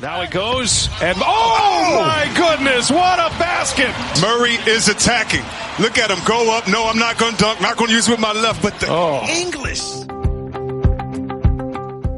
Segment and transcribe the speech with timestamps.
[0.00, 3.88] Now he goes and oh, my goodness, what a basket!
[4.20, 5.42] Murray is attacking.
[5.80, 6.68] Look at him go up.
[6.68, 7.60] No, I'm not going to dunk.
[7.62, 9.24] Not going to use with my left, but the Oh.
[9.26, 9.80] English.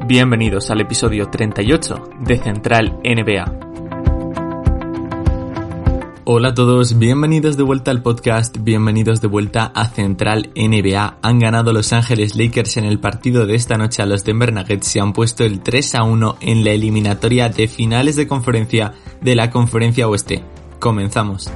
[0.07, 3.68] Bienvenidos al episodio 38 de Central NBA.
[6.31, 11.17] Hola a todos, bienvenidos de vuelta al podcast, bienvenidos de vuelta a Central NBA.
[11.23, 14.95] Han ganado Los Ángeles Lakers en el partido de esta noche a los Denver Nuggets
[14.95, 18.93] y han puesto el 3 a 1 en la eliminatoria de finales de conferencia
[19.23, 20.45] de la Conferencia Oeste.
[20.79, 21.51] Comenzamos.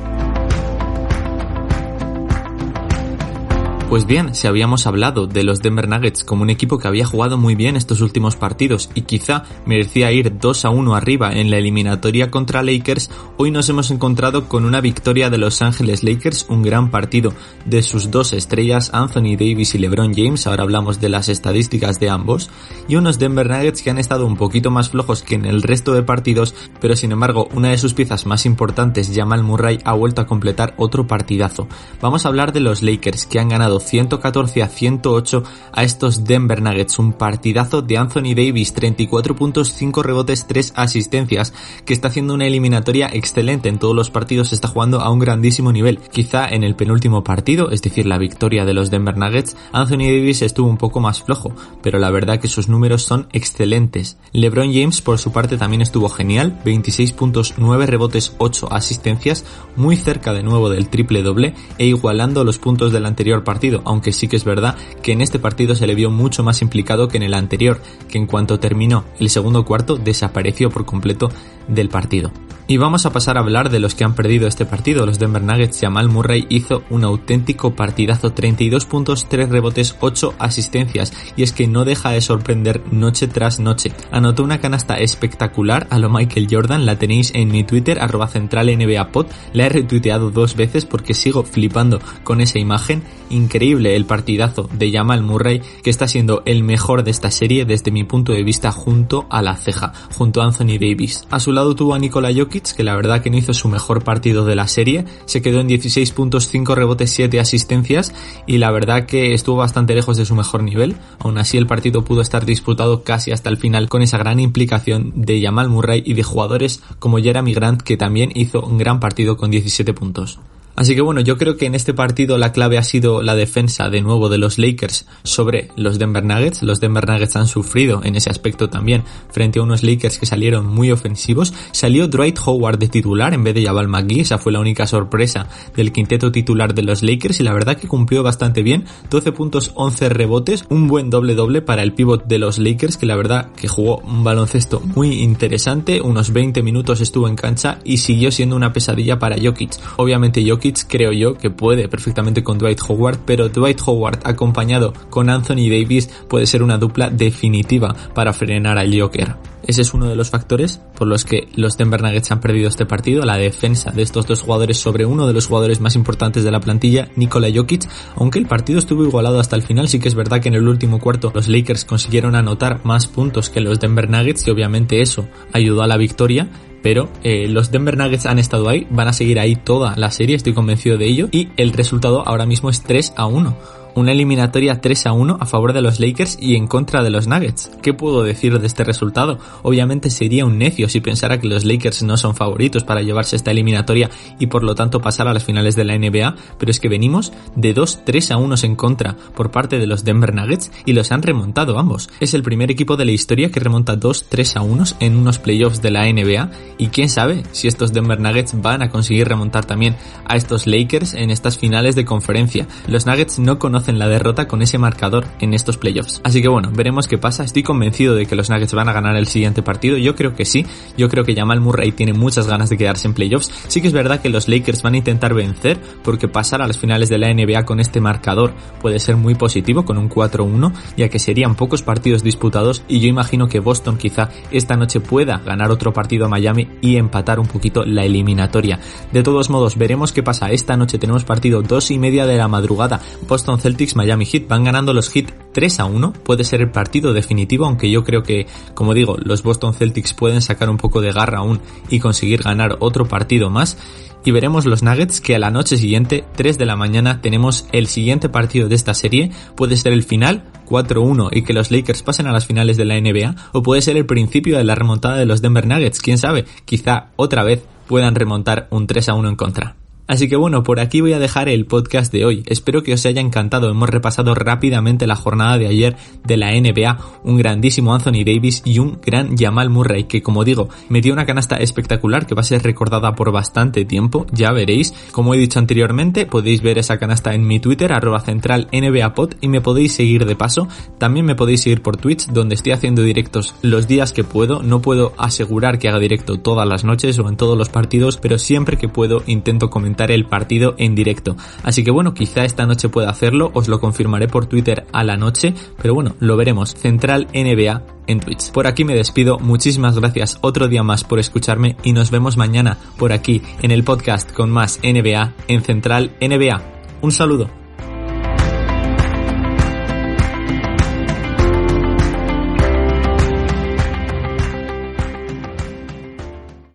[3.92, 7.36] Pues bien, si habíamos hablado de los Denver Nuggets como un equipo que había jugado
[7.36, 11.58] muy bien estos últimos partidos y quizá merecía ir 2 a 1 arriba en la
[11.58, 16.62] eliminatoria contra Lakers, hoy nos hemos encontrado con una victoria de Los Ángeles Lakers, un
[16.62, 17.34] gran partido
[17.66, 22.08] de sus dos estrellas, Anthony Davis y LeBron James, ahora hablamos de las estadísticas de
[22.08, 22.48] ambos,
[22.88, 25.92] y unos Denver Nuggets que han estado un poquito más flojos que en el resto
[25.92, 30.22] de partidos, pero sin embargo una de sus piezas más importantes, Jamal Murray, ha vuelto
[30.22, 31.68] a completar otro partidazo.
[32.00, 36.62] Vamos a hablar de los Lakers que han ganado 114 a 108 a estos Denver
[36.62, 36.98] Nuggets.
[36.98, 41.52] Un partidazo de Anthony Davis, 34 puntos, 5 rebotes, 3 asistencias,
[41.84, 45.72] que está haciendo una eliminatoria excelente en todos los partidos, está jugando a un grandísimo
[45.72, 45.98] nivel.
[45.98, 50.42] Quizá en el penúltimo partido, es decir, la victoria de los Denver Nuggets, Anthony Davis
[50.42, 51.52] estuvo un poco más flojo,
[51.82, 54.16] pero la verdad que sus números son excelentes.
[54.32, 59.44] LeBron James por su parte también estuvo genial, 26 puntos, 9 rebotes, 8 asistencias,
[59.76, 64.12] muy cerca de nuevo del triple doble e igualando los puntos del anterior partido aunque
[64.12, 67.16] sí que es verdad que en este partido se le vio mucho más implicado que
[67.16, 71.30] en el anterior, que en cuanto terminó el segundo cuarto desapareció por completo
[71.68, 72.30] del partido.
[72.72, 75.04] Y vamos a pasar a hablar de los que han perdido este partido.
[75.04, 81.12] Los Denver Nuggets, Jamal Murray hizo un auténtico partidazo, 32 puntos, 3 rebotes, 8 asistencias.
[81.36, 83.92] Y es que no deja de sorprender noche tras noche.
[84.10, 88.74] Anotó una canasta espectacular a lo Michael Jordan, la tenéis en mi Twitter, arroba central
[88.74, 89.26] NBA pod.
[89.52, 93.02] La he retuiteado dos veces porque sigo flipando con esa imagen.
[93.28, 97.90] Increíble el partidazo de Jamal Murray, que está siendo el mejor de esta serie desde
[97.90, 101.26] mi punto de vista junto a la ceja, junto a Anthony Davis.
[101.30, 104.04] A su lado tuvo a Nikola Jokic, que la verdad que no hizo su mejor
[104.04, 108.14] partido de la serie, se quedó en 16 puntos, 5 rebotes, 7 asistencias
[108.46, 110.96] y la verdad que estuvo bastante lejos de su mejor nivel.
[111.18, 115.12] Aún así el partido pudo estar disputado casi hasta el final con esa gran implicación
[115.16, 119.36] de Jamal Murray y de jugadores como Jeremy Grant que también hizo un gran partido
[119.36, 120.38] con 17 puntos.
[120.74, 123.90] Así que bueno, yo creo que en este partido la clave ha sido la defensa
[123.90, 126.62] de nuevo de los Lakers sobre los Denver Nuggets.
[126.62, 130.66] Los Denver Nuggets han sufrido en ese aspecto también frente a unos Lakers que salieron
[130.66, 131.52] muy ofensivos.
[131.72, 135.46] Salió Dwight Howard de titular en vez de Jabal McGee, esa fue la única sorpresa
[135.76, 138.86] del quinteto titular de los Lakers y la verdad que cumplió bastante bien.
[139.10, 143.06] 12 puntos, 11 rebotes, un buen doble doble para el pivot de los Lakers que
[143.06, 147.98] la verdad que jugó un baloncesto muy interesante, unos 20 minutos estuvo en cancha y
[147.98, 149.72] siguió siendo una pesadilla para Jokic.
[149.96, 155.28] Obviamente Jokic creo yo que puede perfectamente con Dwight Howard, pero Dwight Howard acompañado con
[155.28, 159.36] Anthony Davis puede ser una dupla definitiva para frenar al Joker.
[159.64, 162.84] Ese es uno de los factores por los que los Denver Nuggets han perdido este
[162.84, 166.50] partido, la defensa de estos dos jugadores sobre uno de los jugadores más importantes de
[166.50, 170.14] la plantilla, Nikola Jokic, aunque el partido estuvo igualado hasta el final, sí que es
[170.14, 174.10] verdad que en el último cuarto los Lakers consiguieron anotar más puntos que los Denver
[174.10, 176.48] Nuggets y obviamente eso ayudó a la victoria,
[176.82, 180.36] pero eh, los Denver Nuggets han estado ahí, van a seguir ahí toda la serie,
[180.36, 184.80] estoy convencido de ello, y el resultado ahora mismo es 3 a 1 una eliminatoria
[184.80, 187.70] 3 a 1 a favor de los Lakers y en contra de los Nuggets.
[187.82, 189.38] ¿Qué puedo decir de este resultado?
[189.62, 193.50] Obviamente sería un necio si pensara que los Lakers no son favoritos para llevarse esta
[193.50, 196.88] eliminatoria y por lo tanto pasar a las finales de la NBA, pero es que
[196.88, 200.92] venimos de 2 3 a 1 en contra por parte de los Denver Nuggets y
[200.92, 202.10] los han remontado ambos.
[202.20, 205.38] Es el primer equipo de la historia que remonta 2 3 a 1 en unos
[205.38, 209.64] playoffs de la NBA y quién sabe si estos Denver Nuggets van a conseguir remontar
[209.64, 212.66] también a estos Lakers en estas finales de conferencia.
[212.86, 216.20] Los Nuggets no conocen la derrota con ese marcador en estos playoffs.
[216.24, 217.44] Así que bueno, veremos qué pasa.
[217.44, 219.96] Estoy convencido de que los Nuggets van a ganar el siguiente partido.
[219.96, 220.66] Yo creo que sí.
[220.96, 223.50] Yo creo que Jamal Murray tiene muchas ganas de quedarse en playoffs.
[223.68, 226.78] Sí que es verdad que los Lakers van a intentar vencer porque pasar a las
[226.78, 231.08] finales de la NBA con este marcador puede ser muy positivo con un 4-1 ya
[231.08, 235.70] que serían pocos partidos disputados y yo imagino que Boston quizá esta noche pueda ganar
[235.70, 238.78] otro partido a Miami y empatar un poquito la eliminatoria.
[239.12, 240.50] De todos modos, veremos qué pasa.
[240.50, 243.00] Esta noche tenemos partido 2 y media de la madrugada.
[243.28, 246.12] Boston Celtics Miami Heat van ganando los Heat 3 a 1.
[246.24, 250.42] Puede ser el partido definitivo, aunque yo creo que, como digo, los Boston Celtics pueden
[250.42, 251.60] sacar un poco de garra aún
[251.90, 253.76] y conseguir ganar otro partido más.
[254.24, 257.88] Y veremos los Nuggets que a la noche siguiente, 3 de la mañana, tenemos el
[257.88, 259.32] siguiente partido de esta serie.
[259.56, 263.00] Puede ser el final, 4-1 y que los Lakers pasen a las finales de la
[263.00, 266.44] NBA, o puede ser el principio de la remontada de los Denver Nuggets, quién sabe,
[266.64, 269.81] quizá otra vez puedan remontar un 3-1 en contra.
[270.06, 272.42] Así que bueno, por aquí voy a dejar el podcast de hoy.
[272.46, 273.70] Espero que os haya encantado.
[273.70, 278.78] Hemos repasado rápidamente la jornada de ayer de la NBA, un grandísimo Anthony Davis y
[278.78, 282.44] un gran Jamal Murray, que como digo, me dio una canasta espectacular que va a
[282.44, 284.92] ser recordada por bastante tiempo, ya veréis.
[285.12, 289.48] Como he dicho anteriormente, podéis ver esa canasta en mi Twitter, arroba central NBApod, y
[289.48, 290.68] me podéis seguir de paso.
[290.98, 294.62] También me podéis seguir por Twitch, donde estoy haciendo directos los días que puedo.
[294.62, 298.38] No puedo asegurar que haga directo todas las noches o en todos los partidos, pero
[298.38, 299.70] siempre que puedo intento
[300.10, 301.36] el partido en directo.
[301.62, 305.16] Así que bueno, quizá esta noche pueda hacerlo, os lo confirmaré por Twitter a la
[305.16, 306.74] noche, pero bueno, lo veremos.
[306.74, 308.50] Central NBA en Twitch.
[308.52, 312.78] Por aquí me despido, muchísimas gracias otro día más por escucharme y nos vemos mañana
[312.98, 316.62] por aquí en el podcast con más NBA en Central NBA.
[317.00, 317.61] Un saludo.